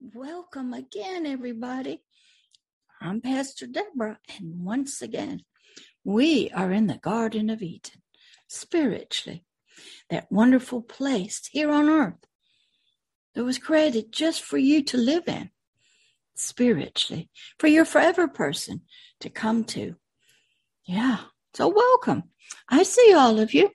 [0.00, 2.02] Welcome again, everybody.
[3.00, 5.44] I'm Pastor Deborah, and once again,
[6.04, 8.02] we are in the Garden of Eden,
[8.48, 9.44] spiritually,
[10.10, 12.26] that wonderful place here on earth
[13.34, 15.50] that was created just for you to live in,
[16.34, 18.82] spiritually, for your forever person
[19.20, 19.94] to come to.
[20.86, 21.18] Yeah,
[21.54, 22.24] so welcome.
[22.68, 23.70] I see all of you.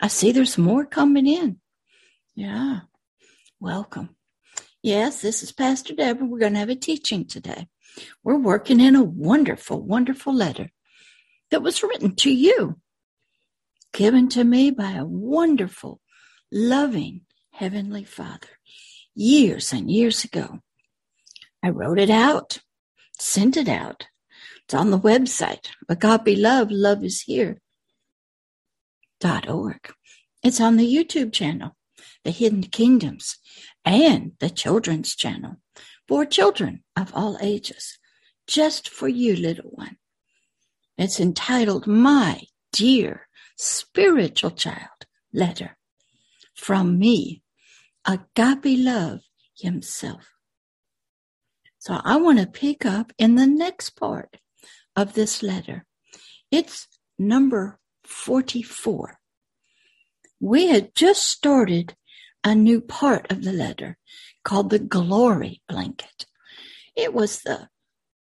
[0.00, 1.60] I see there's more coming in.
[2.34, 2.80] Yeah,
[3.60, 4.16] welcome.
[4.82, 6.26] Yes, this is Pastor Deborah.
[6.26, 7.68] We're going to have a teaching today.
[8.24, 10.70] We're working in a wonderful, wonderful letter
[11.50, 12.78] that was written to you,
[13.92, 16.00] given to me by a wonderful,
[16.50, 18.48] loving Heavenly Father
[19.14, 20.60] years and years ago.
[21.62, 22.60] I wrote it out,
[23.18, 24.06] sent it out.
[24.64, 27.60] It's on the website, Agape Love, Love is Here.
[29.20, 29.92] Dot org.
[30.42, 31.76] It's on the YouTube channel,
[32.24, 33.36] The Hidden Kingdoms
[33.84, 35.56] and the children's channel
[36.06, 37.98] for children of all ages,
[38.46, 39.96] just for you, little one.
[40.98, 45.76] It's entitled My Dear Spiritual Child Letter
[46.54, 47.42] from me,
[48.06, 49.20] Agape Love
[49.56, 50.30] Himself.
[51.78, 54.36] So I want to pick up in the next part
[54.94, 55.86] of this letter.
[56.50, 56.86] It's
[57.18, 59.18] number 44.
[60.40, 61.94] We had just started
[62.44, 63.98] a new part of the letter
[64.44, 66.26] called the glory blanket.
[66.96, 67.68] It was the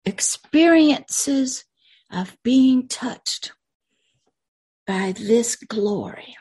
[0.05, 1.66] experiences
[2.11, 3.52] of being touched
[4.88, 6.36] by this glory,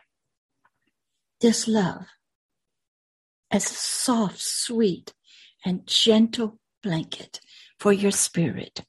[1.40, 2.06] this love,
[3.50, 5.14] as a soft, sweet,
[5.64, 7.40] and gentle blanket
[7.78, 8.84] for your spirit.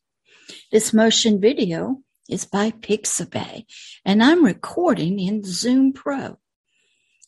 [0.71, 3.65] This motion video is by Pixabay,
[4.03, 6.37] and I'm recording in Zoom Pro.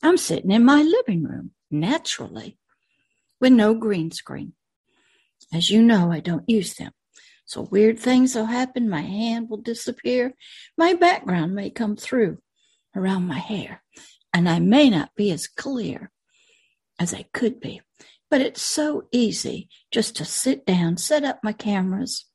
[0.08, 2.58] I'm sitting in my living room, naturally,
[3.42, 4.54] with no green screen.
[5.54, 6.94] As you know, I don't use them.
[7.44, 8.88] So weird things will happen.
[8.90, 10.34] My hand will disappear.
[10.78, 12.38] My background may come through
[12.96, 13.84] around my hair,
[14.34, 16.10] and I may not be as clear
[16.98, 17.82] as I could be.
[18.30, 22.26] But it's so easy just to sit down, set up my cameras,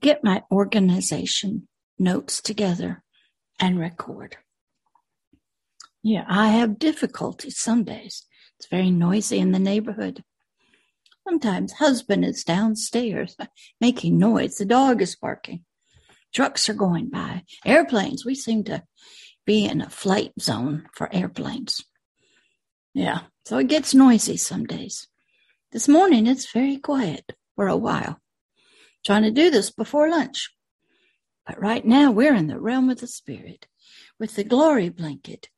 [0.00, 1.68] get my organization
[2.00, 3.04] notes together,
[3.60, 4.38] and record.
[6.06, 8.26] Yeah, I have difficulty some days.
[8.58, 10.22] It's very noisy in the neighborhood.
[11.26, 13.34] Sometimes husband is downstairs
[13.80, 14.56] making noise.
[14.56, 15.64] The dog is barking.
[16.34, 17.44] Trucks are going by.
[17.64, 18.26] Airplanes.
[18.26, 18.82] We seem to
[19.46, 21.82] be in a flight zone for airplanes.
[22.92, 25.08] Yeah, so it gets noisy some days.
[25.72, 28.20] This morning it's very quiet for a while.
[29.06, 30.50] Trying to do this before lunch.
[31.46, 33.68] But right now we're in the realm of the spirit
[34.20, 35.48] with the glory blanket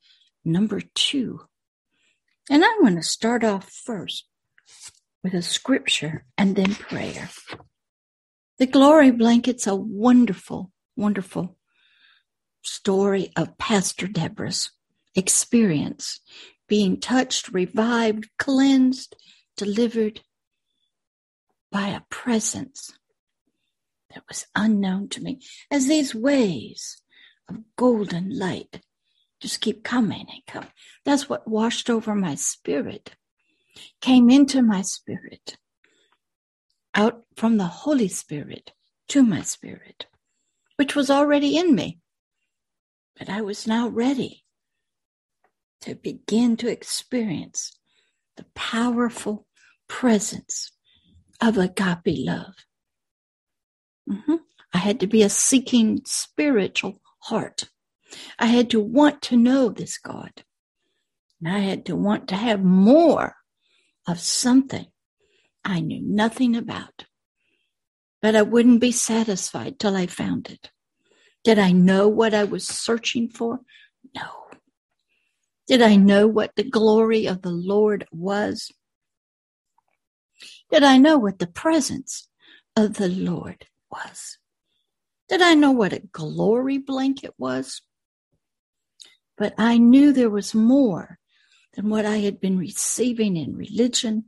[0.47, 1.41] number two.
[2.49, 4.27] And I'm going to start off first
[5.23, 7.29] with a scripture and then prayer.
[8.59, 11.57] The glory blanket's a wonderful, wonderful
[12.62, 14.71] story of Pastor Deborah's
[15.15, 16.21] experience
[16.69, 19.17] being touched, revived, cleansed,
[19.57, 20.21] delivered
[21.71, 22.93] by a presence
[24.15, 25.41] that was unknown to me
[25.71, 27.03] as these waves
[27.49, 28.81] of golden light
[29.41, 30.70] just keep coming and coming.
[31.04, 33.14] That's what washed over my spirit,
[34.00, 35.56] came into my spirit,
[36.94, 38.72] out from the Holy Spirit
[39.08, 40.06] to my spirit,
[40.76, 42.00] which was already in me.
[43.19, 44.44] But I was now ready
[45.82, 47.78] to begin to experience
[48.36, 49.47] the powerful
[49.88, 50.72] presence
[51.41, 52.54] of agape love.
[54.08, 54.36] Mm-hmm.
[54.72, 57.70] I had to be a seeking spiritual heart
[58.39, 60.44] I had to want to know this God.
[61.41, 63.37] And I had to want to have more
[64.06, 64.87] of something
[65.65, 67.06] I knew nothing about.
[68.22, 70.71] But I wouldn't be satisfied till I found it.
[71.45, 73.61] Did I know what I was searching for?
[74.15, 74.47] No.
[75.66, 78.72] Did I know what the glory of the Lord was?
[80.71, 82.28] Did I know what the presence
[82.77, 84.39] of the Lord was?
[85.28, 87.83] Did I know what a glory blanket was?
[89.36, 91.18] But I knew there was more
[91.74, 94.24] than what I had been receiving in religion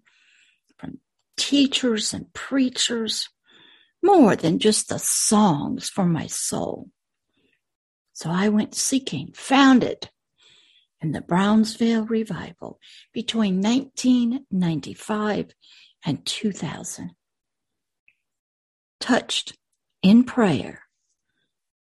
[0.77, 0.99] from
[1.37, 3.29] teachers and preachers,
[4.03, 6.91] more than just the songs for my soul.
[8.13, 10.11] So I went seeking, found it
[11.01, 12.79] in the Brownsville revival
[13.13, 15.55] between 1995
[16.05, 17.13] and 2000.
[19.01, 19.57] Touched
[20.03, 20.83] in prayer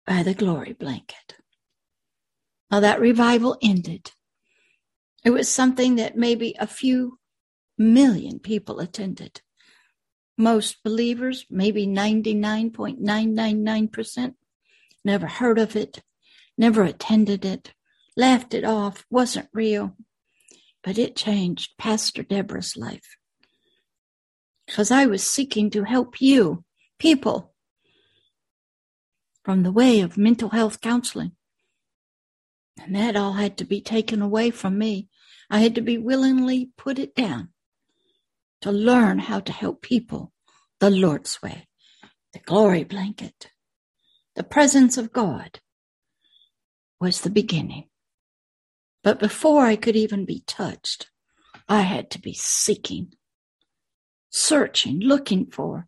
[0.06, 1.36] by the glory blanket.
[2.70, 4.10] Now that revival ended.
[5.24, 7.18] It was something that maybe a few
[7.78, 9.40] million people attended.
[10.38, 14.34] most believers, maybe 99.999%,
[15.04, 16.02] never heard of it,
[16.58, 17.74] never attended it,
[18.16, 19.94] laughed it off, wasn't real.
[20.82, 23.16] But it changed Pastor Deborah's life.
[24.66, 26.64] Because I was seeking to help you,
[26.98, 27.54] people,
[29.44, 31.32] from the way of mental health counseling.
[32.78, 35.08] And that all had to be taken away from me.
[35.50, 37.50] I had to be willingly put it down
[38.60, 40.32] to learn how to help people
[40.80, 41.68] the Lord's way,
[42.32, 43.50] the glory blanket,
[44.34, 45.60] the presence of God
[47.00, 47.88] was the beginning.
[49.02, 51.10] But before I could even be touched,
[51.68, 53.14] I had to be seeking,
[54.30, 55.86] searching, looking for,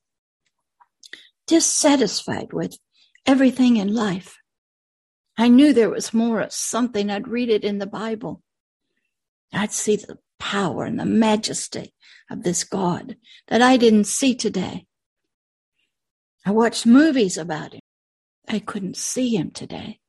[1.47, 2.79] dissatisfied with
[3.27, 4.38] everything in life.
[5.39, 7.11] I knew there was more of something.
[7.11, 8.43] I'd read it in the Bible.
[9.53, 11.95] I'd see the power and the majesty
[12.29, 14.87] of this God that I didn't see today.
[16.45, 17.81] I watched movies about him.
[18.49, 20.01] I couldn't see him today.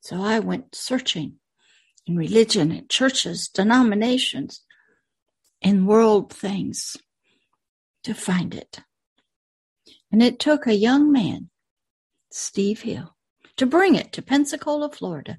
[0.00, 1.34] So I went searching
[2.04, 4.62] in religion, in churches, denominations,
[5.62, 6.96] in world things
[8.02, 8.80] to find it.
[10.10, 11.50] And it took a young man,
[12.30, 13.13] Steve Hill,
[13.56, 15.38] to bring it to Pensacola, Florida.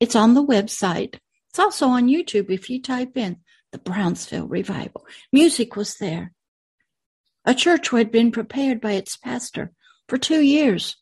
[0.00, 1.18] It's on the website.
[1.50, 3.38] It's also on YouTube if you type in
[3.72, 5.06] the Brownsville Revival.
[5.32, 6.32] Music was there.
[7.44, 9.72] A church who had been prepared by its pastor
[10.08, 10.96] for two years.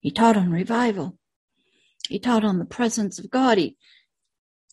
[0.00, 1.18] He taught on revival.
[2.08, 3.58] He taught on the presence of God.
[3.58, 3.76] He,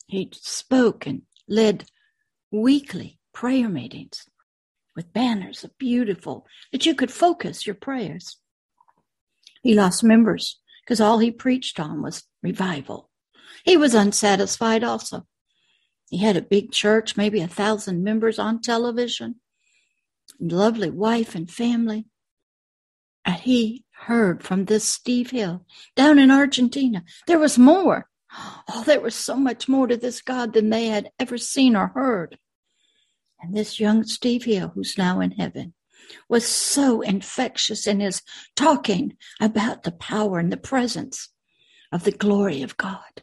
[0.08, 1.86] he spoke and led
[2.52, 4.26] weekly prayer meetings
[4.96, 8.38] with banners of beautiful that you could focus your prayers.
[9.62, 10.60] He lost members
[10.90, 13.12] because all he preached on was revival.
[13.64, 15.28] He was unsatisfied also.
[16.10, 19.36] He had a big church, maybe a thousand members on television,
[20.40, 22.08] lovely wife and family.
[23.24, 25.64] And he heard from this Steve Hill
[25.96, 27.04] down in Argentina.
[27.28, 28.08] There was more.
[28.68, 31.92] Oh, there was so much more to this God than they had ever seen or
[31.94, 32.40] heard.
[33.40, 35.76] And this young Steve Hill, who's now in heaven,
[36.28, 38.22] was so infectious in his
[38.56, 41.30] talking about the power and the presence
[41.92, 43.22] of the glory of God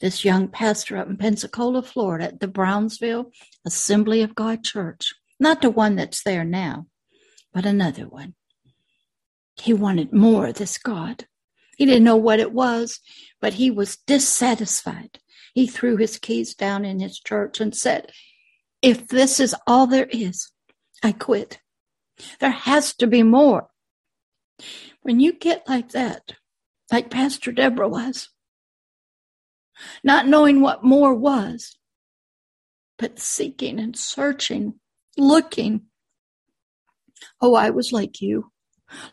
[0.00, 3.30] this young pastor up in Pensacola, Florida, at the Brownsville
[3.64, 5.14] Assembly of God Church.
[5.40, 6.86] Not the one that's there now,
[7.52, 8.34] but another one.
[9.56, 11.26] He wanted more of this God.
[11.76, 13.00] He didn't know what it was,
[13.40, 15.20] but he was dissatisfied.
[15.54, 18.10] He threw his keys down in his church and said,
[18.82, 20.50] If this is all there is,
[21.02, 21.60] I quit.
[22.40, 23.68] There has to be more.
[25.02, 26.34] When you get like that,
[26.90, 28.30] like Pastor Deborah was,
[30.02, 31.76] not knowing what more was,
[32.98, 34.74] but seeking and searching,
[35.16, 35.82] looking.
[37.40, 38.52] Oh, I was like you,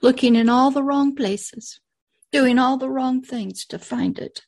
[0.01, 1.80] looking in all the wrong places,
[2.31, 4.44] doing all the wrong things to find it.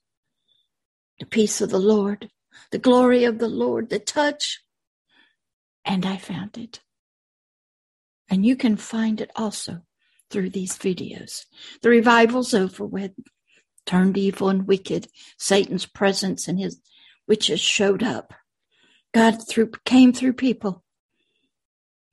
[1.19, 2.29] The peace of the Lord,
[2.71, 4.61] the glory of the Lord, the touch,
[5.85, 6.81] and I found it.
[8.29, 9.81] And you can find it also
[10.29, 11.45] through these videos.
[11.81, 13.11] The revival's over with
[13.85, 15.07] turned evil and wicked.
[15.37, 16.79] Satan's presence and his
[17.27, 18.33] witches showed up.
[19.13, 20.83] God through, came through people.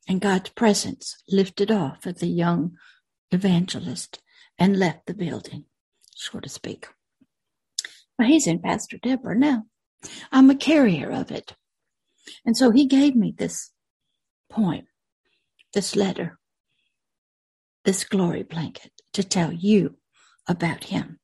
[0.08, 2.76] And God's presence lifted off of the young
[3.30, 4.20] evangelist
[4.58, 5.64] and left the building,
[6.14, 6.88] so to speak.
[8.18, 9.64] Well, he's in Pastor Deborah now.
[10.32, 11.54] I'm a carrier of it.
[12.44, 13.70] And so he gave me this
[14.50, 14.86] poem,
[15.72, 16.38] this letter,
[17.84, 19.96] this glory blanket to tell you
[20.48, 21.18] about him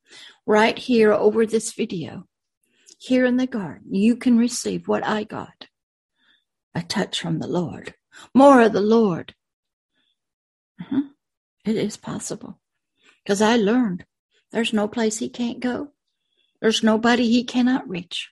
[0.45, 2.25] right here over this video,
[2.97, 5.67] here in the garden, you can receive what I got
[6.73, 7.95] a touch from the Lord,
[8.33, 9.33] more of the Lord.
[10.79, 11.01] Uh-huh.
[11.65, 12.59] It is possible
[13.23, 14.05] because I learned
[14.51, 15.89] there's no place he can't go,
[16.61, 18.29] there's nobody he cannot reach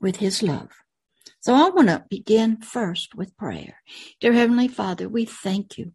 [0.00, 0.70] with his love.
[1.40, 3.82] So I want to begin first with prayer.
[4.20, 5.92] Dear Heavenly Father, we thank you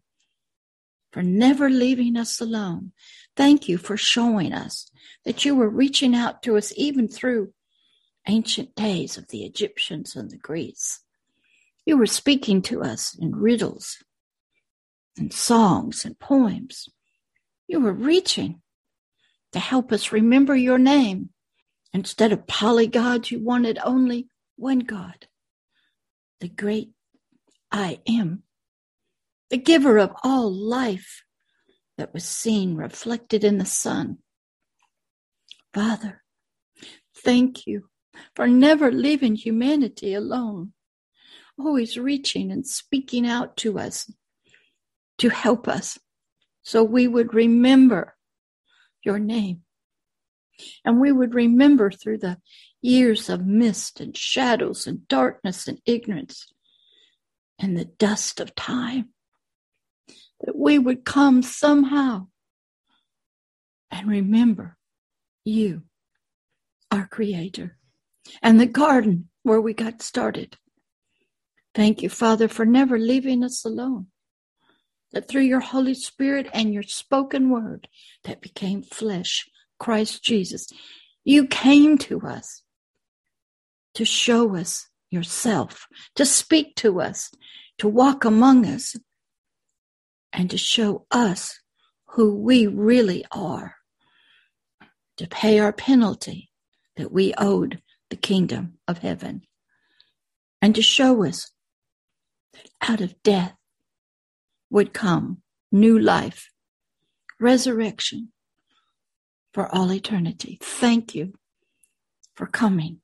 [1.12, 2.92] for never leaving us alone.
[3.36, 4.90] Thank you for showing us
[5.24, 7.52] that you were reaching out to us even through
[8.26, 11.02] ancient days of the Egyptians and the Greeks.
[11.84, 14.02] You were speaking to us in riddles
[15.16, 16.88] and songs and poems.
[17.68, 18.62] You were reaching
[19.52, 21.30] to help us remember your name.
[21.92, 25.28] Instead of polygods, you wanted only one God,
[26.40, 26.90] the great
[27.70, 28.42] I am,
[29.50, 31.22] the giver of all life
[31.98, 34.18] that was seen reflected in the sun.
[35.72, 36.22] Father,
[37.14, 37.88] thank you
[38.34, 40.72] for never leaving humanity alone,
[41.58, 44.10] always reaching and speaking out to us
[45.18, 45.98] to help us
[46.62, 48.16] so we would remember
[49.04, 49.62] your name.
[50.84, 52.38] And we would remember through the
[52.82, 56.46] years of mist and shadows and darkness and ignorance
[57.58, 59.10] and the dust of time
[60.40, 62.26] that we would come somehow
[63.90, 64.76] and remember
[65.44, 65.82] you,
[66.90, 67.76] our Creator,
[68.42, 70.56] and the garden where we got started.
[71.74, 74.06] Thank you, Father, for never leaving us alone.
[75.12, 77.88] That through your Holy Spirit and your spoken word
[78.24, 79.48] that became flesh,
[79.78, 80.68] Christ Jesus,
[81.24, 82.62] you came to us
[83.94, 87.30] to show us yourself, to speak to us,
[87.78, 88.96] to walk among us,
[90.32, 91.58] and to show us
[92.10, 93.76] who we really are,
[95.16, 96.50] to pay our penalty
[96.96, 97.80] that we owed
[98.10, 99.42] the kingdom of heaven,
[100.60, 101.50] and to show us
[102.52, 103.54] that out of death
[104.70, 105.42] would come
[105.72, 106.50] new life,
[107.40, 108.32] resurrection
[109.56, 110.58] for all eternity.
[110.60, 111.32] Thank you
[112.34, 113.00] for coming.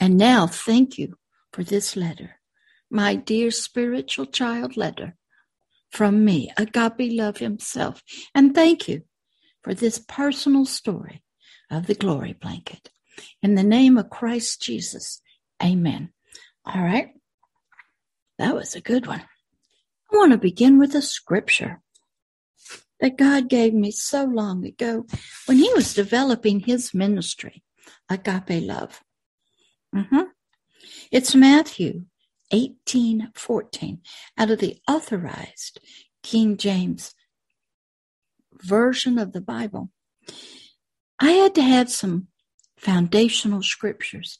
[0.00, 1.16] And now thank you
[1.52, 2.40] for this letter,
[2.90, 5.14] my dear spiritual child letter
[5.92, 8.02] from me, Agape Love himself.
[8.34, 9.02] And thank you
[9.62, 11.22] for this personal story
[11.70, 12.90] of the glory blanket.
[13.40, 15.22] In the name of Christ Jesus,
[15.62, 16.10] amen.
[16.64, 17.10] All right.
[18.38, 19.22] That was a good one.
[20.12, 21.80] I want to begin with a scripture
[23.00, 25.06] that God gave me so long ago
[25.46, 27.62] when he was developing his ministry,
[28.08, 29.02] Agape Love.
[29.94, 30.22] Mm-hmm.
[31.10, 32.04] It's Matthew
[32.50, 34.00] 18 14
[34.36, 35.80] out of the authorized
[36.22, 37.14] King James
[38.60, 39.90] version of the Bible.
[41.20, 42.28] I had to have some
[42.76, 44.38] foundational scriptures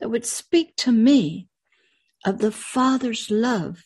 [0.00, 1.48] that would speak to me
[2.24, 3.84] of the Father's love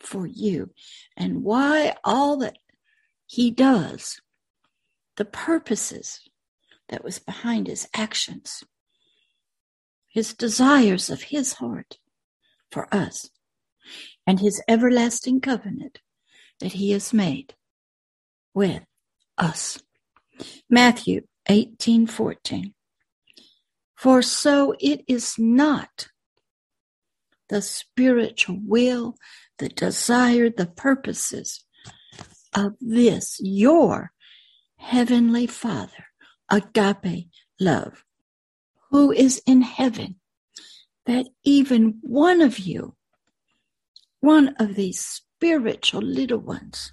[0.00, 0.70] for you
[1.16, 2.58] and why all that
[3.30, 4.22] He does,
[5.18, 6.20] the purposes
[6.88, 8.64] that was behind His actions,
[10.08, 11.98] His desires of His heart
[12.70, 13.28] for us,
[14.26, 16.00] and His everlasting covenant
[16.60, 17.54] that He has made
[18.54, 18.82] with
[19.36, 19.82] us.
[20.70, 22.72] Matthew 18 14.
[23.94, 26.08] For so it is not
[27.50, 29.16] the spiritual will,
[29.58, 31.66] the desire, the purposes
[32.54, 34.12] of this, your
[34.76, 36.06] heavenly Father,
[36.50, 37.28] agape
[37.60, 38.04] love,
[38.90, 40.16] who is in heaven,
[41.06, 42.94] that even one of you,
[44.20, 46.92] one of these spiritual little ones,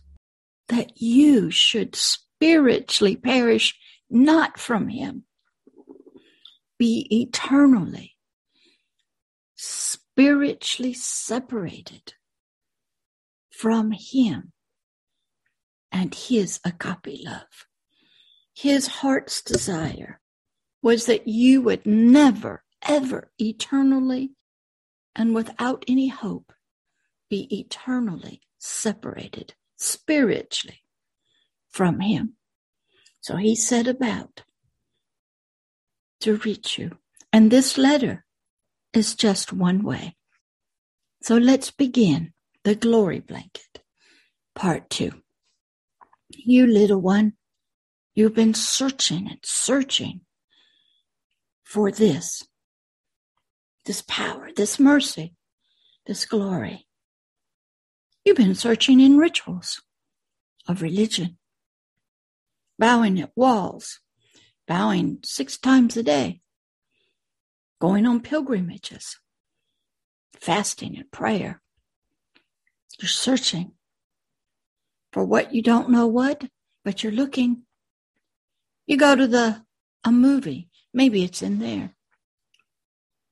[0.69, 3.77] that you should spiritually perish
[4.09, 5.23] not from him,
[6.77, 8.15] be eternally,
[9.55, 12.13] spiritually separated
[13.49, 14.51] from Him
[15.95, 17.67] and His agape love.
[18.53, 20.19] His heart's desire
[20.81, 24.31] was that you would never, ever eternally
[25.15, 26.51] and without any hope
[27.29, 30.81] be eternally separated spiritually
[31.69, 32.33] from Him.
[33.21, 34.43] So He set about
[36.19, 36.97] to reach you.
[37.31, 38.25] And this letter
[38.91, 40.17] is just one way.
[41.23, 42.33] So let's begin
[42.65, 43.81] the glory blanket,
[44.55, 45.21] part two.
[46.37, 47.33] You little one,
[48.13, 50.21] you've been searching and searching
[51.63, 52.43] for this,
[53.85, 55.35] this power, this mercy,
[56.05, 56.87] this glory.
[58.23, 59.81] You've been searching in rituals
[60.67, 61.37] of religion,
[62.79, 63.99] bowing at walls,
[64.67, 66.41] bowing six times a day,
[67.79, 69.19] going on pilgrimages,
[70.39, 71.61] fasting and prayer.
[72.99, 73.74] You're searching
[75.15, 76.43] for what you don't know what,
[76.83, 77.61] but you're looking.
[78.85, 79.63] You go to the
[80.03, 81.95] a movie, maybe it's in there.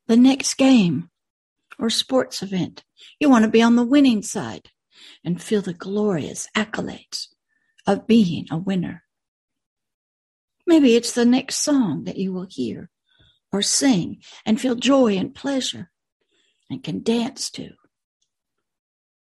[0.07, 1.09] The next game
[1.77, 2.85] or sports event,
[3.19, 4.69] you want to be on the winning side
[5.25, 7.27] and feel the glorious accolades
[7.85, 9.03] of being a winner.
[10.65, 12.91] Maybe it's the next song that you will hear
[13.51, 15.91] or sing and feel joy and pleasure
[16.69, 17.71] and can dance to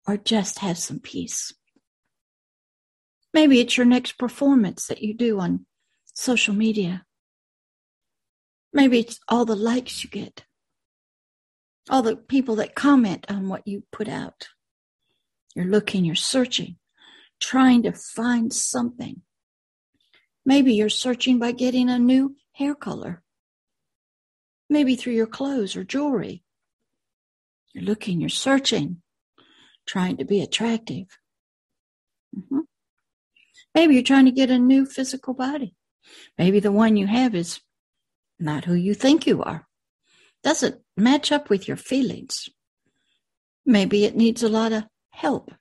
[0.08, 1.52] or just have some peace.
[3.35, 5.66] Maybe it's your next performance that you do on
[6.14, 7.04] social media.
[8.73, 10.44] Maybe it's all the likes you get,
[11.88, 14.49] all the people that comment on what you put out.
[15.54, 16.76] You're looking, you're searching,
[17.40, 19.23] trying to find something
[20.49, 23.23] Maybe you're searching by getting a new hair color.
[24.70, 26.42] Maybe through your clothes or jewelry.
[27.75, 29.02] You're looking, you're searching,
[29.87, 31.04] trying to be attractive.
[32.35, 32.61] Mm-hmm.
[33.75, 35.75] Maybe you're trying to get a new physical body.
[36.37, 37.60] Maybe the one you have is
[38.38, 39.66] not who you think you are.
[40.42, 42.48] Doesn't match up with your feelings.
[43.66, 45.52] Maybe it needs a lot of help.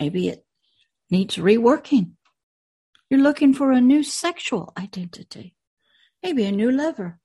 [0.00, 0.44] Maybe it
[1.10, 2.12] needs reworking.
[3.10, 5.54] You're looking for a new sexual identity,
[6.22, 7.18] maybe a new lover,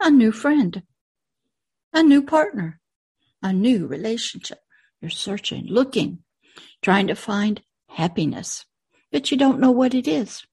[0.00, 0.82] a new friend,
[1.92, 2.80] a new partner,
[3.42, 4.58] a new relationship.
[5.00, 6.20] You're searching, looking,
[6.82, 7.62] trying to find
[7.94, 8.66] happiness,
[9.12, 10.44] but you don't know what it is.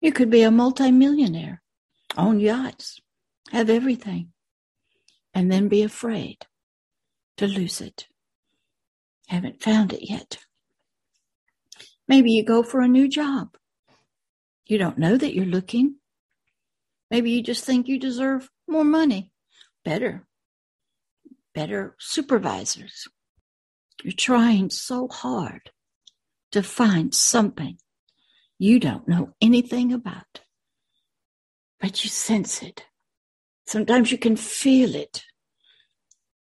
[0.00, 1.62] You could be a multimillionaire,
[2.16, 3.00] own yachts,
[3.52, 4.32] have everything,
[5.32, 6.46] and then be afraid
[7.36, 8.06] to lose it.
[9.28, 10.38] Haven't found it yet.
[12.06, 13.56] Maybe you go for a new job.
[14.66, 15.96] You don't know that you're looking.
[17.10, 19.30] Maybe you just think you deserve more money,
[19.84, 20.26] better,
[21.54, 23.06] better supervisors.
[24.02, 25.70] You're trying so hard
[26.54, 27.76] to find something
[28.60, 30.42] you don't know anything about,
[31.80, 32.84] but you sense it.
[33.66, 35.24] Sometimes you can feel it.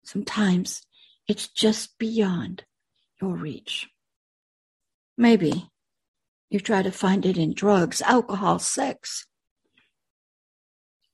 [0.03, 0.81] Sometimes
[1.27, 2.63] it's just beyond
[3.21, 3.89] your reach.
[5.19, 5.69] Maybe
[6.49, 9.27] you try to find it in drugs, alcohol, sex.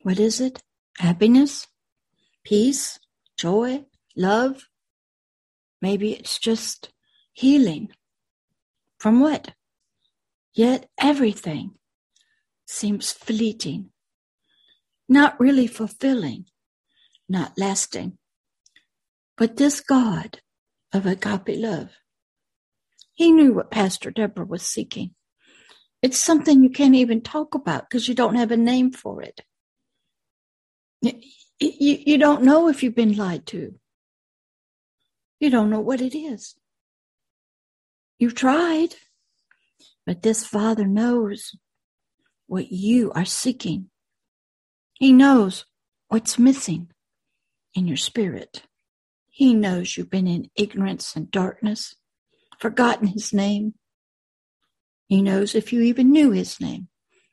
[0.03, 0.63] What is it?
[0.97, 1.67] Happiness,
[2.45, 2.99] peace,
[3.35, 3.83] joy,
[4.15, 4.69] love.
[5.81, 6.93] Maybe it's just
[7.33, 7.89] healing.
[8.99, 9.53] From what?
[10.53, 11.71] Yet everything
[12.65, 13.91] seems fleeting,
[15.09, 16.45] not really fulfilling,
[17.29, 18.17] not lasting.
[19.37, 20.41] But this God
[20.93, 21.89] of agape love
[23.17, 25.15] he knew what Pastor Deborah was seeking.
[26.03, 29.41] It's something you can't even talk about because you don't have a name for it.
[31.01, 31.13] You,
[31.59, 33.73] you, you don't know if you've been lied to.
[35.39, 36.55] You don't know what it is.
[38.19, 38.95] You've tried,
[40.05, 41.55] but this Father knows
[42.47, 43.89] what you are seeking.
[44.93, 45.65] He knows
[46.07, 46.89] what's missing
[47.75, 48.63] in your spirit.
[49.29, 51.95] He knows you've been in ignorance and darkness
[52.59, 53.75] forgotten his name.
[55.07, 56.87] He knows if you even knew his name.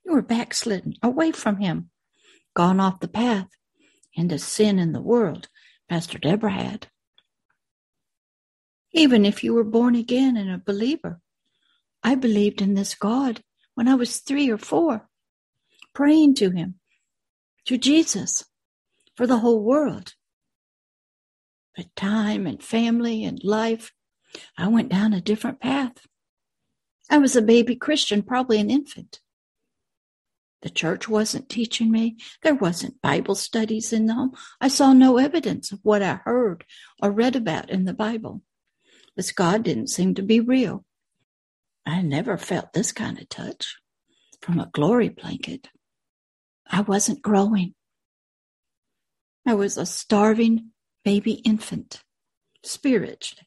[0.05, 1.91] You were backslidden away from him,
[2.55, 3.49] gone off the path
[4.15, 5.49] into sin in the world,
[5.89, 6.89] Pastor Deborah had.
[8.97, 11.21] Even if you were born again and a believer,
[12.03, 13.43] I believed in this God
[13.75, 15.09] when I was three or four,
[15.93, 16.77] praying to him,
[17.67, 18.45] to Jesus,
[19.17, 20.15] for the whole world.
[21.77, 23.93] But time and family and life
[24.57, 26.07] I went down a different path.
[27.11, 29.21] I was a baby Christian, probably an infant.
[30.63, 32.17] The church wasn't teaching me.
[32.43, 34.33] There wasn't Bible studies in them.
[34.61, 36.65] I saw no evidence of what I heard
[37.03, 38.43] or read about in the Bible.
[39.17, 40.85] This God didn't seem to be real.
[41.87, 43.77] I never felt this kind of touch
[44.41, 45.69] from a glory blanket.
[46.69, 47.75] I wasn't growing.
[49.47, 50.71] I was a starving
[51.05, 52.03] baby infant,
[52.63, 53.47] spiritually.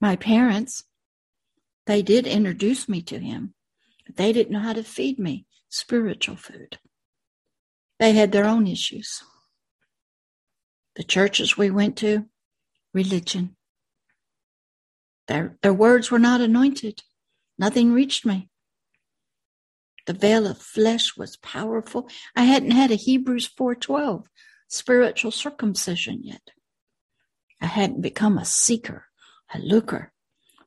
[0.00, 0.84] My parents,
[1.86, 3.54] they did introduce me to him,
[4.06, 6.78] but they didn't know how to feed me spiritual food.
[7.98, 9.22] They had their own issues.
[10.96, 12.26] The churches we went to,
[12.92, 13.56] religion.
[15.28, 17.02] Their, their words were not anointed.
[17.58, 18.48] Nothing reached me.
[20.06, 22.08] The veil of flesh was powerful.
[22.36, 24.26] I hadn't had a Hebrews 4:12
[24.68, 26.50] spiritual circumcision yet.
[27.60, 29.06] I hadn't become a seeker
[29.52, 30.12] a looker,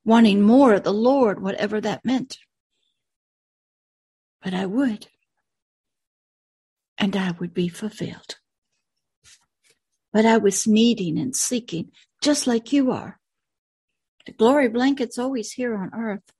[0.05, 2.37] wanting more of the Lord, whatever that meant.
[4.41, 5.07] But I would,
[6.97, 8.37] and I would be fulfilled.
[10.13, 11.91] But I was needing and seeking,
[12.21, 13.19] just like you are.
[14.27, 16.31] The glory blanket's always here on earth,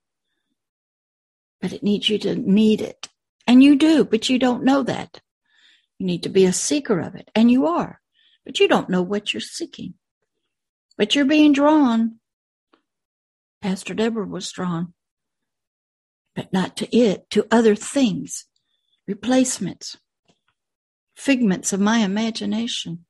[1.60, 3.08] but it needs you to need it.
[3.46, 5.20] And you do, but you don't know that.
[5.98, 8.00] You need to be a seeker of it, and you are,
[8.44, 9.94] but you don't know what you're seeking.
[10.96, 12.18] But you're being drawn
[13.60, 14.94] Pastor Deborah was drawn,
[16.34, 18.44] but not to it, to other things,
[19.06, 19.96] replacements,
[21.16, 23.04] figments of my imagination,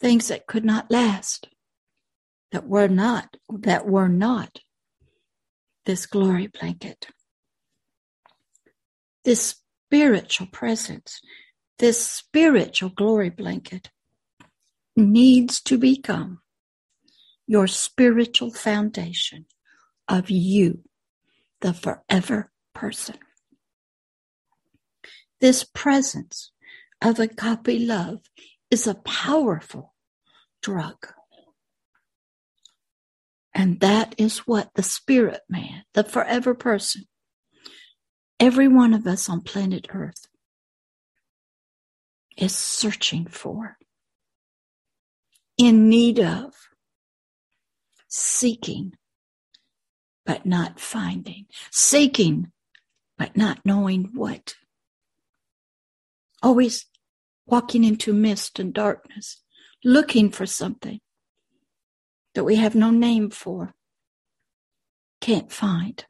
[0.00, 1.48] things that could not last,
[2.54, 4.60] that were not, that were not
[5.86, 7.08] this glory blanket.
[9.24, 9.56] This
[9.88, 11.20] spiritual presence,
[11.80, 13.90] this spiritual glory blanket
[14.94, 16.42] needs to become
[17.48, 19.46] your spiritual foundation
[20.06, 20.84] of you,
[21.60, 23.16] the forever person.
[25.40, 26.52] This presence
[27.02, 28.20] of agape love
[28.70, 29.92] is a powerful
[30.62, 31.08] drug.
[33.54, 37.04] And that is what the spirit man, the forever person,
[38.40, 40.26] every one of us on planet Earth
[42.36, 43.76] is searching for,
[45.56, 46.52] in need of,
[48.08, 48.94] seeking,
[50.26, 52.50] but not finding, seeking,
[53.16, 54.54] but not knowing what.
[56.42, 56.86] Always
[57.46, 59.42] walking into mist and darkness,
[59.84, 61.00] looking for something
[62.34, 63.74] that we have no name for,
[65.20, 66.04] can't find.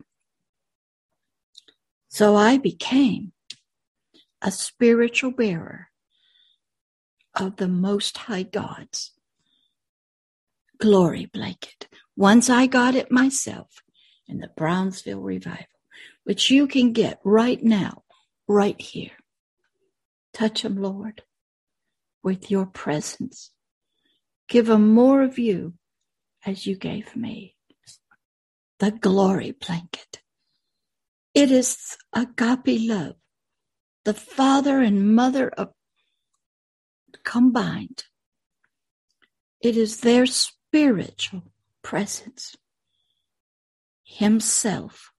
[2.08, 3.32] So I became
[4.40, 5.88] a spiritual bearer
[7.34, 9.12] of the Most High God's
[10.78, 11.88] glory blanket.
[12.16, 13.82] Once I got it myself
[14.28, 15.66] in the Brownsville revival,
[16.24, 18.04] which you can get right now,
[18.46, 19.10] right here.
[20.32, 21.22] Touch them, Lord,
[22.22, 23.50] with your presence.
[24.48, 25.74] Give them more of you
[26.46, 27.56] as you gave me.
[28.78, 30.20] The glory blanket.
[31.34, 33.16] It is agape love,
[34.04, 35.70] the father and mother of
[37.24, 38.04] combined.
[39.60, 41.52] It is their spiritual
[41.82, 42.56] presence,
[44.04, 45.12] Himself,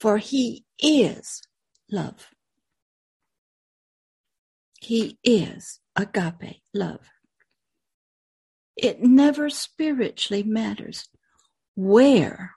[0.00, 1.42] for He is
[1.90, 2.30] love.
[4.80, 7.11] He is agape love.
[8.82, 11.08] It never spiritually matters
[11.76, 12.56] where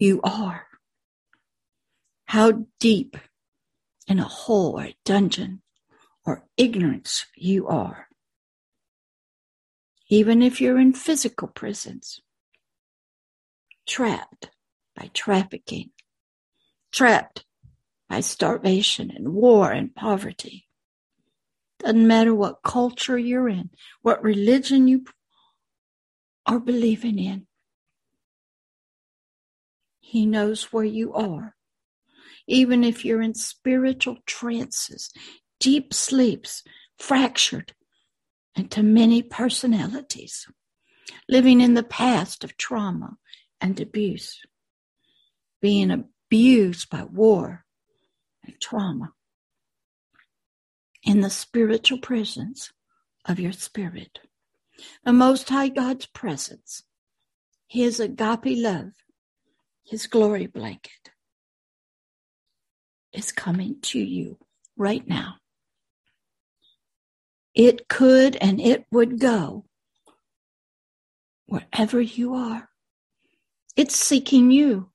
[0.00, 0.66] you are,
[2.24, 3.16] how deep
[4.08, 5.62] in a hole or a dungeon
[6.26, 8.08] or ignorance you are.
[10.08, 12.20] Even if you're in physical prisons,
[13.86, 14.50] trapped
[14.96, 15.90] by trafficking,
[16.90, 17.44] trapped
[18.08, 20.66] by starvation and war and poverty.
[21.82, 23.70] Doesn't matter what culture you're in,
[24.02, 25.04] what religion you
[26.46, 27.46] are believing in.
[30.00, 31.56] He knows where you are.
[32.46, 35.10] Even if you're in spiritual trances,
[35.58, 36.62] deep sleeps,
[36.98, 37.72] fractured
[38.54, 40.46] into many personalities,
[41.28, 43.16] living in the past of trauma
[43.60, 44.40] and abuse,
[45.60, 47.64] being abused by war
[48.44, 49.12] and trauma,
[51.02, 52.72] in the spiritual presence
[53.26, 54.20] of your spirit.
[55.04, 56.82] The Most High God's presence,
[57.68, 58.92] His agape love,
[59.84, 61.10] His glory blanket
[63.12, 64.38] is coming to you
[64.76, 65.36] right now.
[67.54, 69.66] It could and it would go
[71.46, 72.70] wherever you are.
[73.76, 74.90] It's seeking you.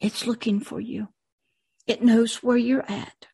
[0.00, 1.08] It's looking for you.
[1.86, 3.26] It knows where you're at.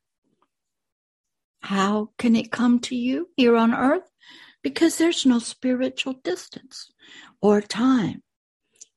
[1.62, 4.10] How can it come to you here on earth?
[4.62, 6.90] Because there's no spiritual distance
[7.40, 8.22] or time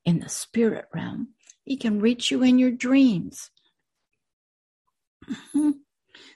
[0.03, 1.29] in the spirit realm.
[1.63, 3.51] He can reach you in your dreams.
[5.29, 5.71] Mm-hmm.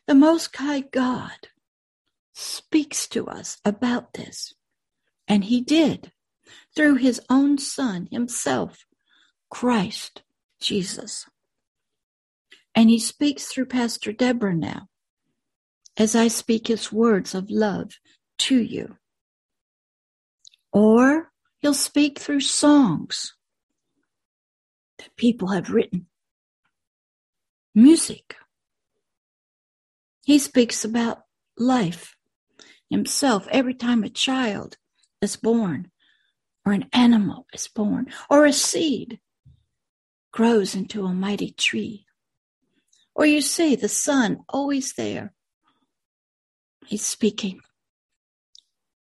[0.08, 1.50] The Most High God
[2.34, 4.54] speaks to us about this.
[5.28, 6.12] And he did
[6.76, 8.86] through his own son himself,
[9.50, 10.24] Christ
[10.60, 11.26] Jesus.
[12.74, 14.90] And he speaks through Pastor Deborah now
[16.00, 17.92] as I speak his words of love
[18.40, 18.96] to you.
[20.72, 23.36] Or he'll speak through songs
[24.98, 26.08] that people have written,
[27.76, 28.38] music.
[30.24, 31.24] He speaks about
[31.58, 32.16] life
[32.90, 34.78] himself every time a child
[35.22, 35.92] is born,
[36.66, 39.20] or an animal is born, or a seed
[40.32, 42.06] grows into a mighty tree.
[43.16, 45.34] Or you see the sun always there.
[46.90, 47.60] He's speaking.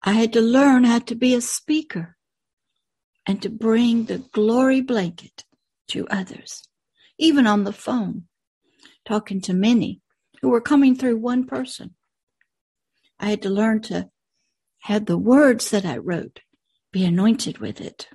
[0.01, 2.17] I had to learn how to be a speaker
[3.27, 5.43] and to bring the glory blanket
[5.89, 6.67] to others,
[7.19, 8.23] even on the phone,
[9.05, 10.01] talking to many
[10.41, 11.93] who were coming through one person.
[13.19, 14.09] I had to learn to
[14.79, 16.41] have the words that I wrote
[16.91, 18.09] be anointed with it,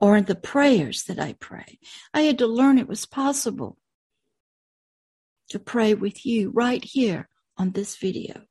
[0.00, 1.78] or in the prayers that I pray.
[2.14, 3.76] I had to learn it was possible
[5.50, 8.44] to pray with you right here on this video,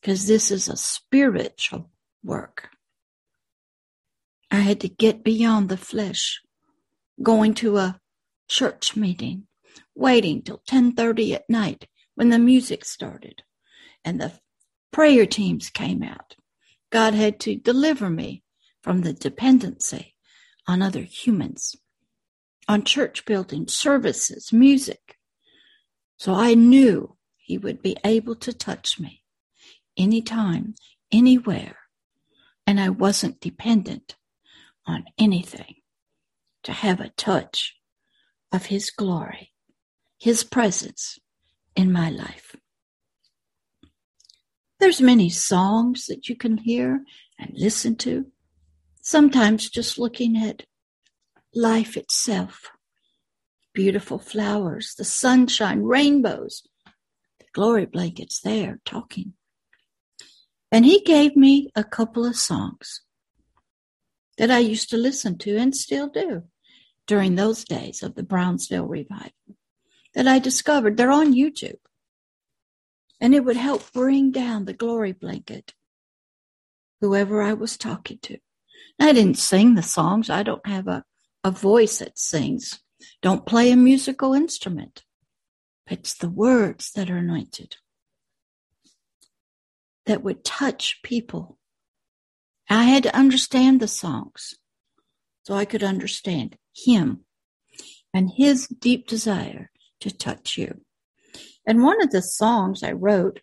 [0.00, 1.90] because this is a spiritual
[2.22, 2.68] work.
[4.50, 6.40] I had to get beyond the flesh,
[7.22, 8.00] going to a
[8.48, 9.46] church meeting,
[9.94, 13.42] waiting till 10:30 at night when the music started
[14.04, 14.32] and the
[14.92, 16.36] prayer teams came out.
[16.90, 18.42] God had to deliver me
[18.82, 20.14] from the dependency
[20.66, 21.76] on other humans,
[22.66, 25.18] on church building, services, music.
[26.16, 29.22] So I knew He would be able to touch me
[29.98, 30.74] anytime,
[31.12, 31.76] anywhere,
[32.66, 34.16] and I wasn't dependent
[34.86, 35.74] on anything
[36.62, 37.74] to have a touch
[38.52, 39.52] of His glory,
[40.18, 41.18] His presence
[41.76, 42.56] in my life.
[44.80, 47.04] There's many songs that you can hear
[47.38, 48.26] and listen to,
[49.02, 50.64] sometimes just looking at
[51.54, 52.70] life itself.
[53.74, 56.62] Beautiful flowers, the sunshine, rainbows,
[57.38, 59.34] the glory blankets there talking.
[60.70, 63.02] And he gave me a couple of songs
[64.36, 66.44] that I used to listen to and still do
[67.06, 69.32] during those days of the Brownsville revival
[70.14, 70.96] that I discovered.
[70.96, 71.78] They're on YouTube.
[73.20, 75.74] And it would help bring down the glory blanket,
[77.00, 78.38] whoever I was talking to.
[79.00, 80.30] I didn't sing the songs.
[80.30, 81.04] I don't have a,
[81.42, 82.80] a voice that sings.
[83.22, 85.04] Don't play a musical instrument.
[85.90, 87.76] It's the words that are anointed
[90.08, 91.58] that would touch people.
[92.68, 94.54] I had to understand the songs
[95.44, 97.24] so I could understand him
[98.12, 100.80] and his deep desire to touch you.
[101.66, 103.40] And one of the songs I wrote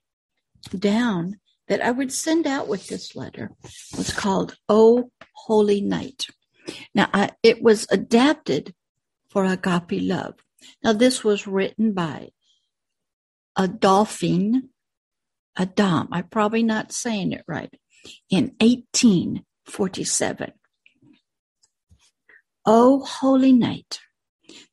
[0.77, 3.51] down that I would send out with this letter
[3.95, 6.25] was called Oh Holy Night.
[6.95, 8.73] Now, I, it was adapted
[9.29, 10.33] for Agape Love.
[10.83, 12.29] Now, this was written by
[13.55, 14.69] Adolphine
[15.57, 16.09] Adam.
[16.11, 17.73] I'm probably not saying it right.
[18.29, 20.51] In 1847.
[22.65, 23.99] Oh, holy night,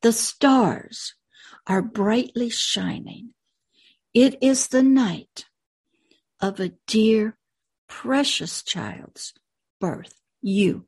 [0.01, 1.14] the stars
[1.66, 3.33] are brightly shining
[4.14, 5.47] it is the night
[6.40, 7.38] of a dear,
[7.88, 9.33] precious child's
[9.81, 10.87] birth, you.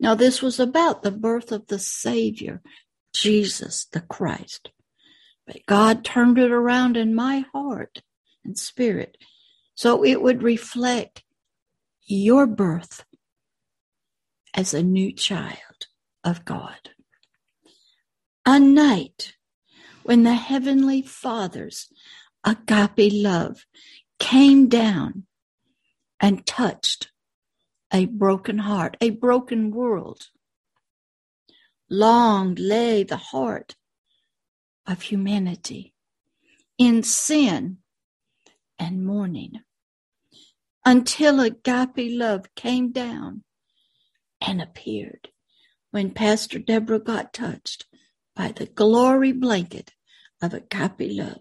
[0.00, 2.62] Now, this was about the birth of the Savior,
[3.14, 4.70] Jesus the Christ.
[5.46, 8.02] But God turned it around in my heart
[8.46, 9.18] and spirit
[9.74, 11.22] so it would reflect
[12.06, 13.04] your birth
[14.54, 15.88] as a new child
[16.24, 16.90] of God.
[18.46, 19.34] A night
[20.02, 21.88] when the Heavenly Father's
[22.44, 23.66] agape love
[24.18, 25.24] came down
[26.20, 27.10] and touched
[27.92, 30.28] a broken heart, a broken world.
[31.90, 33.76] Long lay the heart
[34.86, 35.92] of humanity
[36.78, 37.78] in sin
[38.78, 39.52] and mourning
[40.84, 43.42] until agape love came down
[44.40, 45.28] and appeared
[45.90, 47.86] when Pastor Deborah got touched
[48.34, 49.92] by the glory blanket
[50.42, 51.40] of agape love.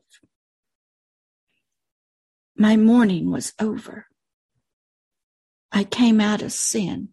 [2.57, 4.07] My mourning was over.
[5.71, 7.09] I came out of sin.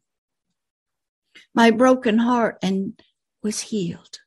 [1.54, 3.00] My broken heart and
[3.42, 4.20] was healed.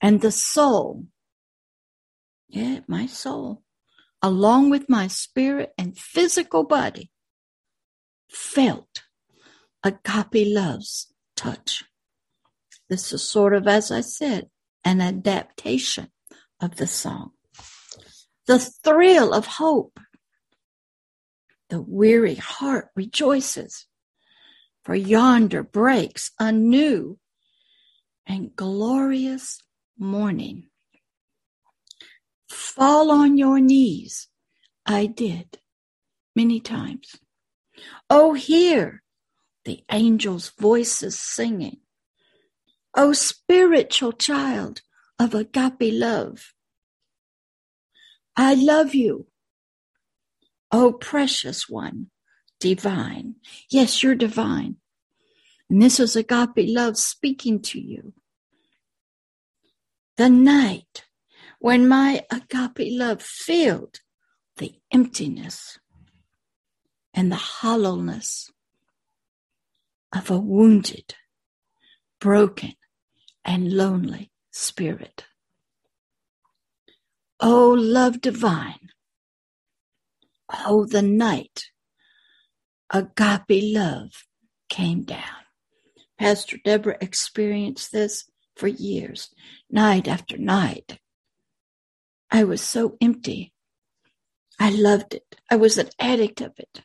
[0.00, 1.06] And the soul,
[2.48, 3.62] yeah, my soul,
[4.22, 7.10] along with my spirit and physical body,
[8.28, 9.02] felt
[9.82, 11.84] agape love's touch.
[12.88, 14.48] This is sort of, as I said,
[14.84, 16.10] an adaptation
[16.60, 17.32] of the song.
[18.46, 20.00] The thrill of hope.
[21.68, 23.86] The weary heart rejoices,
[24.82, 27.18] for yonder breaks a new
[28.26, 29.60] and glorious
[29.96, 30.69] morning.
[32.50, 34.28] Fall on your knees.
[34.84, 35.58] I did
[36.34, 37.16] many times.
[38.08, 39.02] Oh, hear
[39.64, 41.78] the angels' voices singing.
[42.96, 44.82] Oh, spiritual child,
[45.18, 46.52] of agape love.
[48.36, 49.26] I love you.
[50.72, 52.10] Oh, precious one,
[52.58, 53.36] divine.
[53.70, 54.76] Yes, you're divine.
[55.68, 58.12] And this is agape love speaking to you.
[60.16, 61.04] The night
[61.60, 64.00] when my agape love filled
[64.56, 65.78] the emptiness
[67.12, 68.50] and the hollowness
[70.14, 71.14] of a wounded,
[72.18, 72.72] broken,
[73.44, 75.26] and lonely Spirit.
[77.38, 78.90] Oh, love divine,
[80.66, 81.66] oh, the night
[82.92, 84.10] agape love
[84.68, 85.44] came down.
[86.18, 89.28] Pastor Deborah experienced this for years,
[89.70, 90.98] night after night.
[92.30, 93.52] I was so empty.
[94.58, 95.36] I loved it.
[95.50, 96.82] I was an addict of it.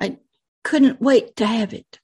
[0.00, 0.18] I
[0.64, 1.98] couldn't wait to have it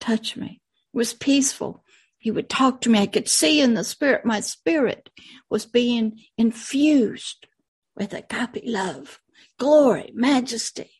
[0.00, 0.60] touch me.
[0.92, 1.84] It was peaceful
[2.18, 3.00] he would talk to me.
[3.00, 5.10] I could see in the spirit, my spirit
[5.50, 7.48] was being infused
[7.96, 9.18] with agape love,
[9.58, 10.90] glory, majesty.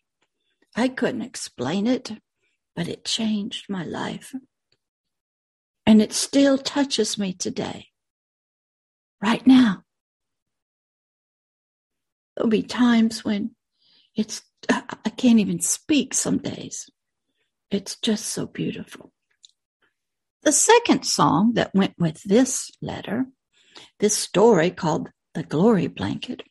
[0.74, 2.12] I couldn't explain it,
[2.74, 4.34] but it changed my life.
[5.86, 7.88] And it still touches me today,
[9.22, 9.84] right now.
[12.36, 13.52] There'll be times when
[14.16, 16.88] it's, I can't even speak some days
[17.70, 19.12] It's just so beautiful.
[20.42, 23.26] The second song that went with this letter,
[24.00, 26.42] this story called The Glory Blanket,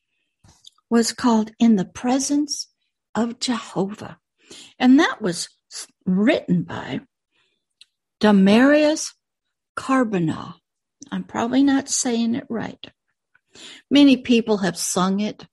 [0.89, 2.67] was called In the Presence
[3.15, 4.19] of Jehovah.
[4.79, 5.49] And that was
[6.05, 7.01] written by
[8.21, 9.13] Damarius
[9.77, 10.55] Carbonell.
[11.11, 12.91] I'm probably not saying it right.
[13.89, 15.47] Many people have sung it,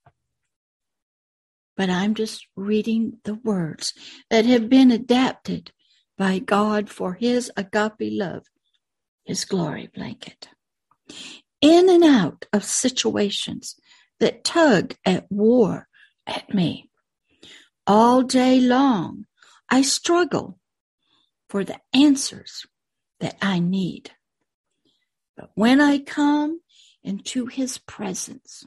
[1.79, 3.95] but I'm just reading the words
[4.31, 5.71] that have been adapted
[6.19, 8.47] by God for his agape love,
[9.25, 10.49] his glory blanket.
[11.61, 13.77] In and out of situations
[14.19, 15.87] that tug at war
[16.27, 16.91] at me.
[17.87, 19.27] All day long,
[19.71, 20.59] I struggle
[21.49, 22.67] for the answers
[23.21, 24.11] that I need.
[25.37, 26.61] But when I come
[27.05, 28.67] into his presence,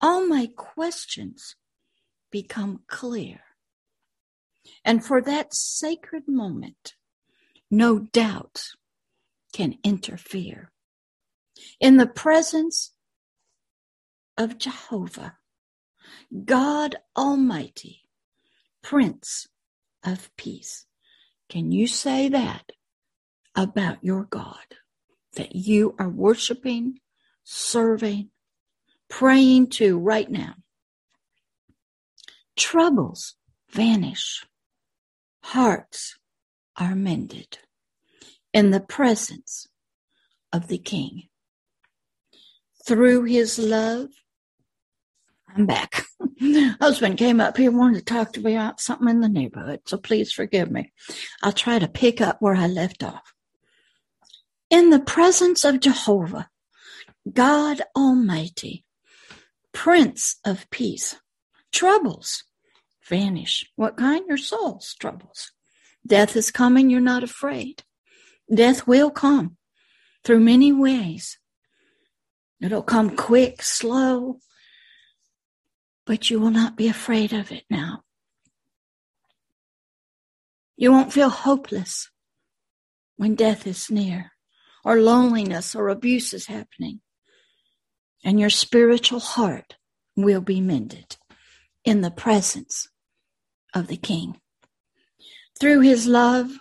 [0.00, 1.54] all my questions
[2.30, 3.40] become clear.
[4.84, 6.94] And for that sacred moment,
[7.70, 8.62] no doubt
[9.52, 10.70] can interfere.
[11.80, 12.92] In the presence
[14.36, 15.36] of Jehovah,
[16.44, 18.02] God Almighty,
[18.82, 19.48] Prince
[20.04, 20.86] of Peace.
[21.48, 22.70] Can you say that
[23.54, 24.76] about your God?
[25.36, 27.00] That you are worshiping,
[27.44, 28.30] serving,
[29.08, 30.54] praying to right now.
[32.58, 33.36] Troubles
[33.70, 34.44] vanish,
[35.44, 36.18] hearts
[36.76, 37.58] are mended
[38.52, 39.68] in the presence
[40.52, 41.28] of the King.
[42.84, 44.08] Through his love
[45.54, 46.04] I'm back.
[46.80, 49.96] Husband came up here wanted to talk to me about something in the neighborhood, so
[49.96, 50.92] please forgive me.
[51.44, 53.34] I'll try to pick up where I left off.
[54.68, 56.50] In the presence of Jehovah,
[57.32, 58.84] God Almighty,
[59.72, 61.16] Prince of Peace,
[61.70, 62.42] troubles
[63.08, 63.64] vanish.
[63.76, 64.24] What kind?
[64.28, 65.52] Your soul's troubles.
[66.06, 67.82] Death is coming, you're not afraid.
[68.52, 69.56] Death will come
[70.24, 71.38] through many ways.
[72.60, 74.38] It'll come quick, slow,
[76.06, 78.02] but you will not be afraid of it now.
[80.76, 82.10] You won't feel hopeless
[83.16, 84.32] when death is near,
[84.84, 87.00] or loneliness or abuse is happening.
[88.24, 89.76] And your spiritual heart
[90.16, 91.16] will be mended
[91.84, 92.88] in the presence
[93.74, 94.40] of the King.
[95.60, 96.58] Through his love,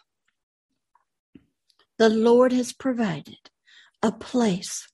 [1.98, 3.50] the Lord has provided
[4.02, 4.88] a place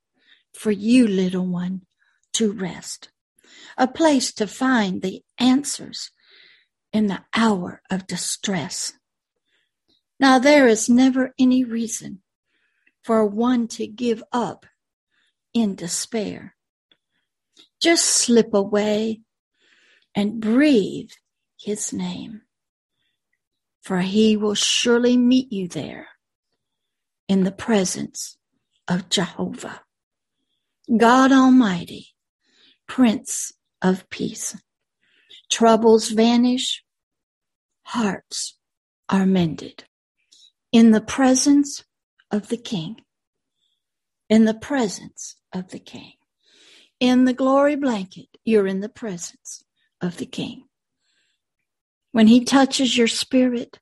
[0.53, 1.81] for you, little one,
[2.33, 3.09] to rest
[3.77, 6.11] a place to find the answers
[6.91, 8.93] in the hour of distress.
[10.19, 12.21] Now, there is never any reason
[13.03, 14.65] for one to give up
[15.53, 16.55] in despair.
[17.81, 19.21] Just slip away
[20.15, 21.11] and breathe
[21.63, 22.41] his name,
[23.81, 26.07] for he will surely meet you there
[27.27, 28.37] in the presence
[28.87, 29.81] of Jehovah.
[30.95, 32.09] God Almighty,
[32.87, 34.57] Prince of peace.
[35.49, 36.83] Troubles vanish,
[37.83, 38.57] hearts
[39.09, 39.85] are mended.
[40.71, 41.83] In the presence
[42.31, 42.97] of the King,
[44.29, 46.13] in the presence of the King,
[46.99, 49.63] in the glory blanket, you're in the presence
[50.01, 50.65] of the King.
[52.13, 53.79] When He touches your spirit,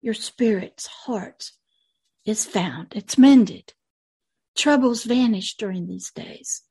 [0.00, 1.50] your spirit's heart
[2.24, 3.74] is found, it's mended.
[4.56, 6.62] Troubles vanish during these days.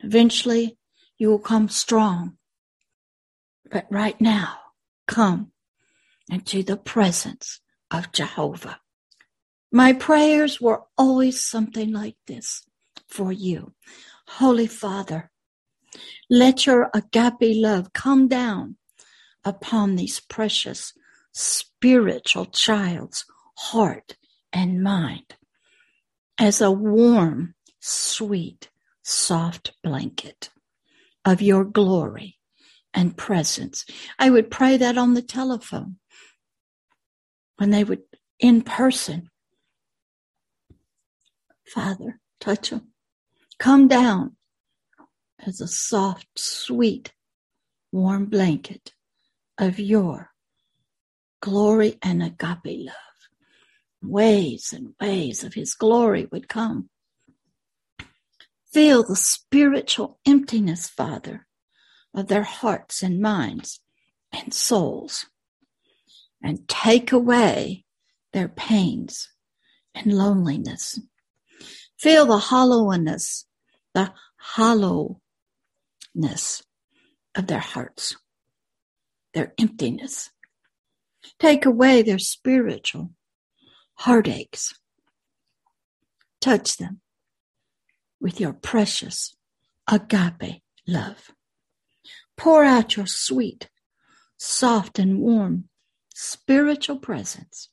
[0.00, 0.76] Eventually,
[1.16, 2.36] you will come strong.
[3.70, 4.58] But right now,
[5.08, 5.52] come
[6.30, 8.80] into the presence of Jehovah.
[9.72, 12.62] My prayers were always something like this
[13.08, 13.72] for you.
[14.28, 15.30] Holy Father,
[16.28, 18.76] let your agape love come down
[19.46, 20.92] upon these precious
[21.32, 23.24] spiritual child's
[23.56, 24.16] heart
[24.52, 25.36] and mind
[26.36, 28.68] as a warm, sweet,
[29.02, 30.50] soft blanket
[31.24, 32.38] of your glory
[32.92, 33.86] and presence.
[34.18, 35.96] I would pray that on the telephone
[37.56, 38.02] when they would
[38.40, 39.30] in person.
[41.72, 42.88] Father, touch them.
[43.58, 44.36] Come down
[45.38, 47.12] as a soft, sweet,
[47.92, 48.92] warm blanket
[49.58, 50.30] of your
[51.40, 52.94] glory and agape love.
[54.02, 56.90] Waves and waves of his glory would come
[58.76, 61.46] Fill the spiritual emptiness, Father,
[62.12, 63.80] of their hearts and minds
[64.30, 65.28] and souls,
[66.42, 67.86] and take away
[68.34, 69.30] their pains
[69.94, 71.00] and loneliness.
[71.98, 73.46] Feel the hollowness,
[73.94, 75.16] the hollowness
[77.34, 78.14] of their hearts,
[79.36, 80.30] their emptiness.
[81.38, 83.10] Take away their spiritual
[83.96, 84.74] heartaches.
[86.40, 87.02] Touch them
[88.18, 89.36] with your precious
[89.86, 91.32] agape love.
[92.38, 93.68] Pour out your sweet,
[94.38, 95.68] soft, and warm
[96.14, 97.68] spiritual presence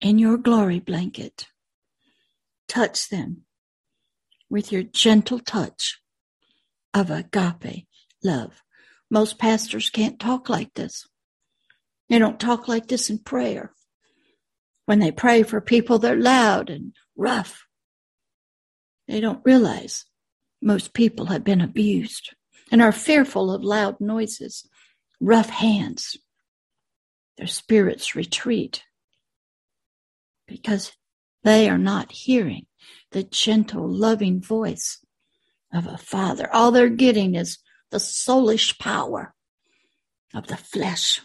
[0.00, 1.46] in your glory blanket.
[2.68, 3.42] Touch them
[4.48, 6.00] with your gentle touch
[6.94, 7.86] of agape
[8.22, 8.63] love.
[9.14, 11.06] Most pastors can't talk like this.
[12.08, 13.72] They don't talk like this in prayer.
[14.86, 17.64] When they pray for people, they're loud and rough.
[19.06, 20.04] They don't realize
[20.60, 22.34] most people have been abused
[22.72, 24.68] and are fearful of loud noises,
[25.20, 26.16] rough hands.
[27.38, 28.82] Their spirits retreat
[30.48, 30.90] because
[31.44, 32.66] they are not hearing
[33.12, 34.98] the gentle, loving voice
[35.72, 36.52] of a father.
[36.52, 37.58] All they're getting is
[37.94, 39.32] the soulish power
[40.34, 41.20] of the flesh.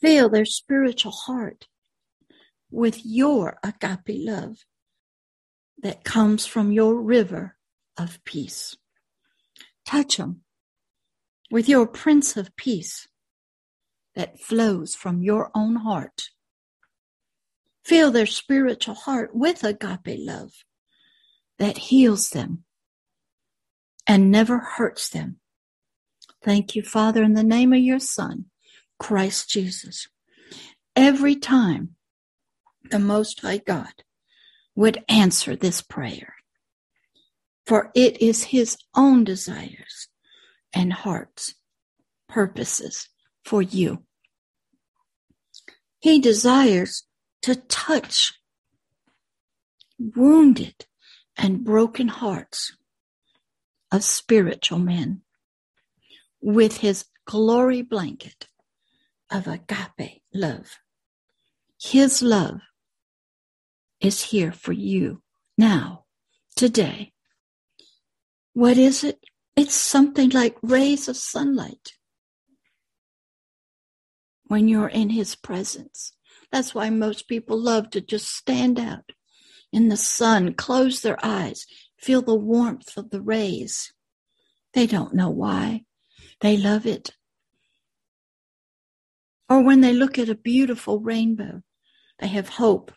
[0.00, 1.68] Fill their spiritual heart
[2.70, 4.64] with your agape love
[5.82, 7.56] that comes from your river
[7.98, 8.74] of peace.
[9.84, 10.40] Touch them
[11.50, 13.08] with your Prince of Peace
[14.14, 16.30] that flows from your own heart.
[17.84, 20.52] Fill their spiritual heart with agape love
[21.58, 22.64] that heals them
[24.06, 25.38] and never hurts them.
[26.42, 28.46] Thank you, Father, in the name of your Son,
[28.98, 30.08] Christ Jesus.
[30.94, 31.96] Every time
[32.90, 34.04] the Most High God
[34.74, 36.34] would answer this prayer,
[37.66, 40.08] for it is his own desires
[40.72, 41.54] and heart's
[42.28, 43.08] purposes
[43.44, 44.04] for you.
[45.98, 47.04] He desires
[47.42, 48.34] to touch
[49.98, 50.86] wounded
[51.36, 52.76] and broken hearts
[53.92, 55.22] of spiritual men
[56.40, 58.48] with his glory blanket
[59.30, 60.78] of agape love.
[61.80, 62.60] His love
[64.00, 65.22] is here for you
[65.58, 66.04] now,
[66.54, 67.12] today.
[68.52, 69.20] What is it?
[69.56, 71.92] It's something like rays of sunlight
[74.44, 76.12] when you're in his presence.
[76.52, 79.12] That's why most people love to just stand out
[79.72, 81.66] in the sun, close their eyes,
[81.96, 83.92] feel the warmth of the rays.
[84.74, 85.84] They don't know why.
[86.40, 87.14] They love it.
[89.48, 91.62] Or when they look at a beautiful rainbow,
[92.18, 92.92] they have hope.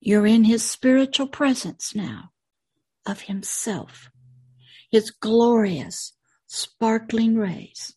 [0.00, 2.30] You're in his spiritual presence now
[3.04, 4.10] of himself,
[4.90, 6.12] his glorious,
[6.46, 7.94] sparkling rays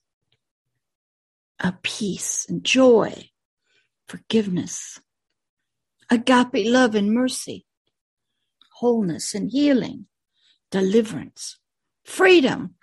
[1.60, 3.30] of peace and joy,
[4.08, 5.00] forgiveness,
[6.10, 7.66] agape love and mercy,
[8.80, 10.06] wholeness and healing,
[10.72, 11.60] deliverance,
[12.06, 12.76] freedom,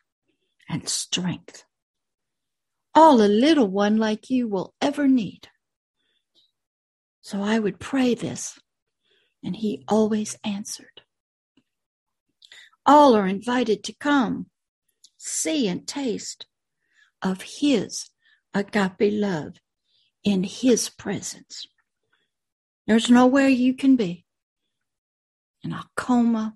[0.69, 1.65] and strength.
[2.95, 5.49] All a little one like you will ever need.
[7.23, 8.59] So I would pray this,
[9.43, 11.01] and he always answered.
[12.85, 14.47] All are invited to come,
[15.17, 16.47] see, and taste
[17.23, 18.11] of his
[18.53, 19.55] agape love
[20.23, 21.67] in his presence.
[22.87, 24.26] There's nowhere you can be
[25.67, 26.55] in a coma,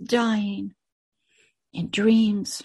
[0.00, 0.72] dying,
[1.72, 2.62] in dreams,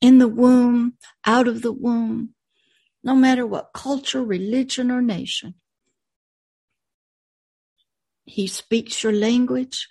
[0.00, 0.94] in the womb,
[1.26, 2.32] out of the womb,
[3.02, 5.54] no matter what culture, religion, or nation.
[8.24, 9.88] He speaks your language,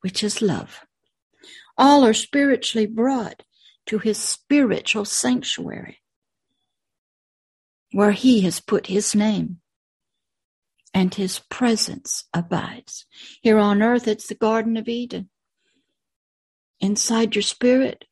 [0.00, 0.86] which is love.
[1.76, 3.42] All are spiritually brought
[3.84, 6.00] to his spiritual sanctuary,
[7.92, 9.60] where he has put his name
[10.96, 13.04] and his presence abides.
[13.42, 15.28] Here on earth, it's the Garden of Eden.
[16.80, 18.06] Inside your spirit,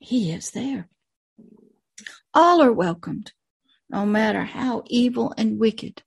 [0.00, 0.88] he is there.
[2.34, 3.30] All are welcomed,
[3.88, 6.02] no matter how evil and wicked,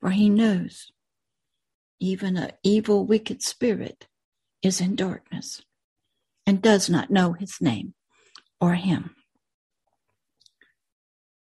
[0.00, 0.90] for he knows
[2.00, 4.08] even an evil, wicked spirit
[4.62, 5.62] is in darkness
[6.44, 7.94] and does not know his name
[8.60, 9.14] or him.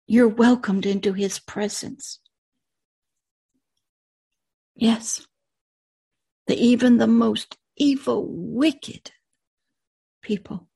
[0.07, 2.20] You're welcomed into his presence
[4.79, 5.26] Yes.
[6.47, 9.12] The, even the most evil, wicked
[10.22, 10.68] people,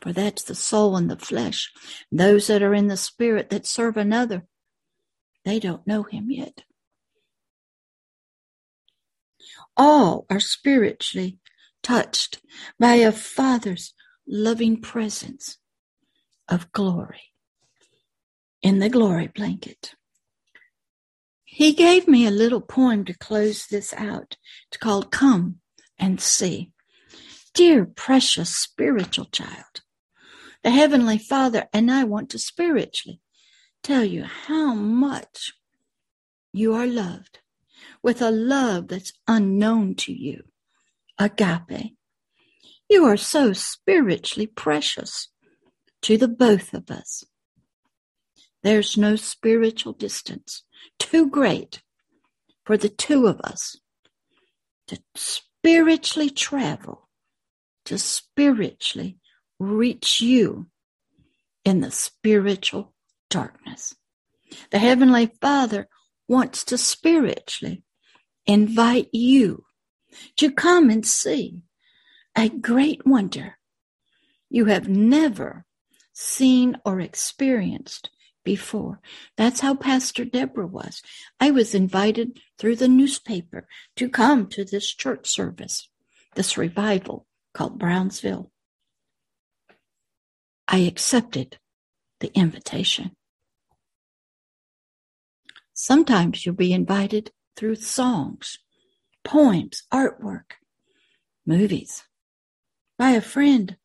[0.00, 1.70] for that's the soul and the flesh.
[2.10, 4.46] Those that are in the spirit that serve another,
[5.44, 6.62] they don't know him yet.
[9.76, 11.38] All are spiritually
[11.82, 12.40] touched
[12.80, 13.94] by a Father's
[14.26, 15.58] loving presence
[16.48, 17.32] of glory
[18.62, 19.94] in the glory blanket.
[21.54, 24.38] He gave me a little poem to close this out.
[24.68, 25.56] It's called Come
[25.98, 26.72] and See.
[27.52, 29.82] Dear precious spiritual child,
[30.64, 33.20] The Heavenly Father and I want to spiritually
[33.82, 35.52] tell you how much
[36.54, 37.40] you are loved
[38.02, 40.44] with a love that's unknown to you.
[41.18, 41.94] Agape.
[42.88, 45.28] You are so spiritually precious
[46.00, 47.24] to the both of us.
[48.62, 50.62] There's no spiritual distance
[50.98, 51.82] too great
[52.64, 53.76] for the two of us
[54.88, 57.08] to spiritually travel,
[57.84, 59.18] to spiritually
[59.58, 60.66] reach you
[61.64, 62.92] in the spiritual
[63.30, 63.94] darkness.
[64.70, 65.88] The Heavenly Father
[66.28, 67.82] wants to spiritually
[68.46, 69.64] invite you
[70.36, 71.62] to come and see
[72.36, 73.58] a great wonder
[74.50, 75.64] you have never
[76.12, 78.10] seen or experienced
[78.44, 79.00] before.
[79.36, 81.02] That's how Pastor Deborah was.
[81.40, 83.66] I was invited through the newspaper
[83.96, 85.88] to come to this church service,
[86.34, 88.50] this revival called Brownsville.
[90.68, 91.58] I accepted
[92.20, 93.16] the invitation.
[95.74, 98.58] Sometimes you'll be invited through songs,
[99.24, 100.52] poems, artwork,
[101.44, 102.04] movies,
[102.98, 103.76] by a friend.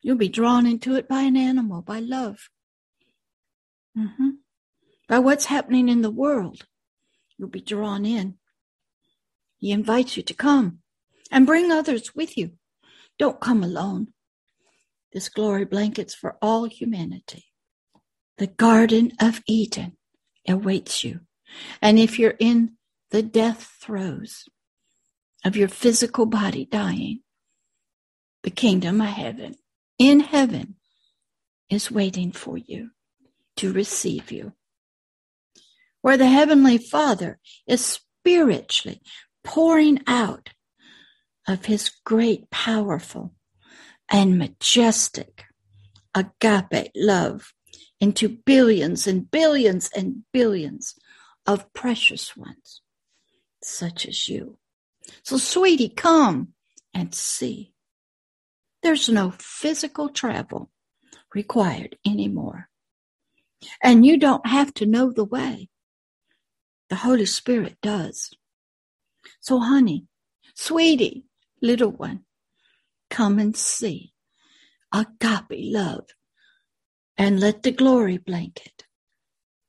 [0.00, 2.48] You'll be drawn into it by an animal, by love,
[3.96, 4.30] mm-hmm.
[5.08, 6.66] by what's happening in the world.
[7.36, 8.34] You'll be drawn in.
[9.58, 10.80] He invites you to come
[11.30, 12.52] and bring others with you.
[13.18, 14.08] Don't come alone.
[15.12, 17.46] This glory blanket's for all humanity.
[18.38, 19.96] The Garden of Eden
[20.48, 21.20] awaits you.
[21.80, 22.72] And if you're in
[23.10, 24.44] the death throes
[25.44, 27.20] of your physical body dying,
[28.42, 29.54] the kingdom of heaven,
[29.98, 30.74] in heaven,
[31.70, 32.90] is waiting for you
[33.56, 34.52] to receive you.
[36.02, 39.00] Where the Heavenly Father is spiritually
[39.42, 40.50] pouring out
[41.46, 43.34] of His great, powerful,
[44.10, 45.44] and majestic
[46.14, 47.52] agape love
[48.00, 50.94] into billions and billions and billions
[51.46, 52.82] of precious ones,
[53.62, 54.58] such as you.
[55.22, 56.48] So, sweetie, come
[56.92, 57.72] and see.
[58.82, 60.70] There's no physical travel
[61.34, 62.68] required anymore.
[63.82, 65.68] And you don't have to know the way.
[66.90, 68.30] The Holy Spirit does.
[69.40, 70.06] So, honey,
[70.54, 71.24] sweetie,
[71.62, 72.24] little one,
[73.10, 74.12] come and see
[74.92, 76.06] agape love
[77.18, 78.84] and let the glory blanket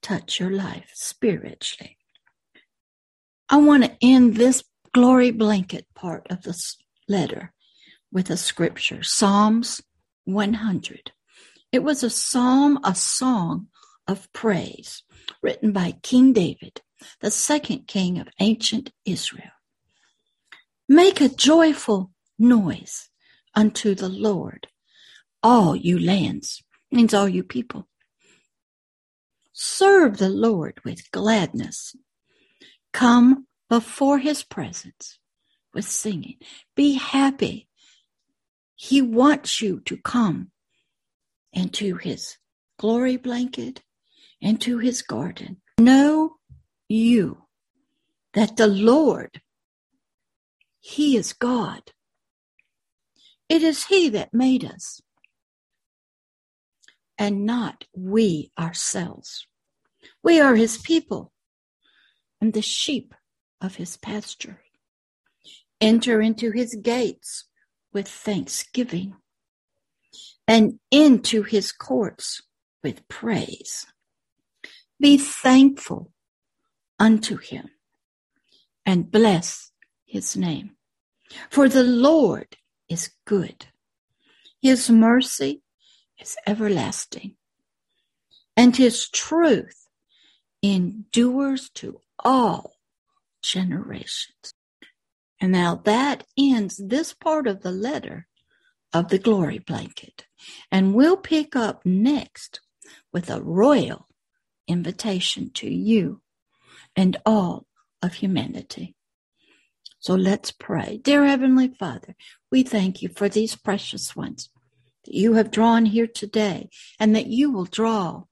[0.02, 1.98] touch your life spiritually.
[3.50, 6.78] I want to end this glory blanket part of this
[7.08, 7.54] letter
[8.12, 9.82] with a scripture Psalms
[10.26, 11.12] 100.
[11.72, 13.68] It was a psalm, a song
[14.08, 15.04] of praise
[15.42, 16.82] written by King David,
[17.22, 19.52] the second king of ancient Israel.
[20.88, 23.10] Make a joyful noise
[23.56, 24.68] unto the Lord,
[25.42, 27.88] all you lands, means all you people.
[29.54, 31.96] Serve the Lord with gladness.
[32.94, 35.18] Come before his presence
[35.74, 36.38] with singing.
[36.76, 37.68] Be happy.
[38.76, 40.52] He wants you to come
[41.54, 42.38] into his
[42.78, 43.82] glory blanket,
[44.42, 45.58] into his garden.
[45.80, 46.38] Know
[46.88, 47.44] you
[48.34, 49.42] that the Lord,
[50.80, 51.82] he is God.
[53.50, 55.02] It is he that made us
[57.18, 59.48] and not we ourselves.
[60.24, 61.32] We are his people
[62.42, 63.14] and the sheep
[63.62, 64.62] of his pasture.
[65.82, 67.46] Enter into his gates
[67.94, 69.16] with thanksgiving
[70.48, 72.42] and into his courts
[72.84, 73.86] with praise.
[75.00, 76.12] Be thankful
[77.00, 77.70] unto him
[78.86, 79.72] and bless
[80.06, 80.76] his name.
[81.50, 83.68] For the Lord is good.
[84.62, 85.62] His mercy
[86.20, 87.36] is everlasting,
[88.56, 89.88] and his truth
[90.62, 92.78] endures to all
[93.42, 94.54] generations.
[95.42, 98.28] And now that ends this part of the letter
[98.94, 100.26] of the glory blanket.
[100.72, 102.62] And we'll pick up next
[103.12, 104.08] with a royal
[104.68, 106.22] invitation to you
[106.96, 107.66] and all
[108.02, 108.96] of humanity.
[110.00, 111.00] So let's pray.
[111.02, 112.16] Dear Heavenly Father,
[112.52, 114.50] we thank you for these precious ones
[115.06, 118.24] that you have drawn here today and that you will draw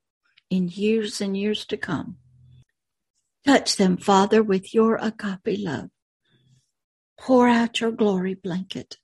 [0.50, 2.18] in years and years to come.
[3.46, 5.90] Touch them, Father, with your agape love.
[7.20, 8.98] Pour out your glory blanket.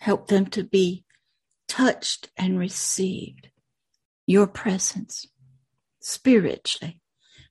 [0.00, 1.04] Help them to be
[1.66, 3.50] touched and received
[4.26, 5.26] your presence
[6.06, 7.00] spiritually.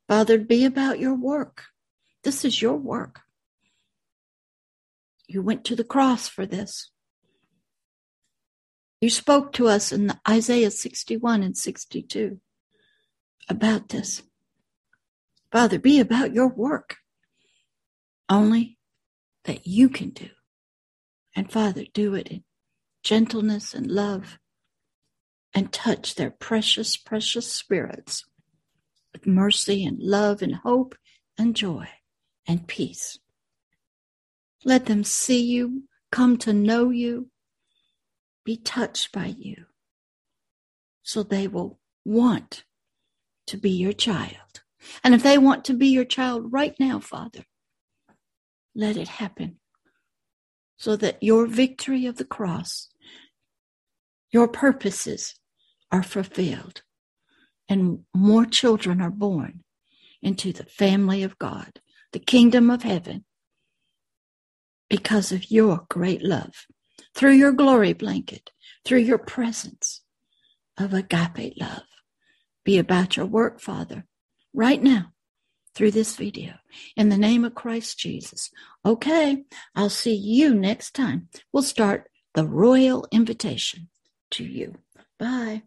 [0.08, 1.66] Father, be about your work.
[2.24, 3.22] This is your work.
[5.28, 6.90] You went to the cross for this.
[9.02, 12.40] You spoke to us in Isaiah 61 and 62
[13.50, 14.24] about this.
[15.52, 16.98] Father, be about your work
[18.30, 18.78] only
[19.44, 20.30] that you can do.
[21.36, 22.44] And Father, do it in
[23.04, 24.40] gentleness and love
[25.54, 28.24] and touch their precious, precious spirits
[29.16, 30.94] with mercy and love and hope
[31.38, 31.88] and joy
[32.46, 33.18] and peace.
[34.66, 37.30] Let them see you, come to know you,
[38.44, 39.68] be touched by you,
[41.02, 42.66] so they will want
[43.48, 44.64] to be your child.
[45.02, 47.46] And if they want to be your child right now, Father,
[48.76, 49.60] let it happen
[50.76, 52.90] so that your victory of the cross,
[54.30, 55.36] your purposes
[55.90, 56.82] are fulfilled,
[57.68, 59.64] and more children are born
[60.22, 61.80] into the family of God,
[62.12, 63.26] the kingdom of heaven,
[64.90, 66.66] because of your great love,
[67.14, 68.52] through your glory blanket,
[68.84, 70.02] through your presence
[70.78, 71.84] of agape love.
[72.64, 74.06] Be about your work, Father,
[74.54, 75.14] right now
[75.76, 76.54] through this video.
[76.96, 78.50] In the name of Christ Jesus.
[78.86, 79.44] Okay,
[79.76, 81.28] I'll see you next time.
[81.52, 83.90] We'll start the royal invitation
[84.32, 84.76] to you.
[85.20, 85.64] Bye.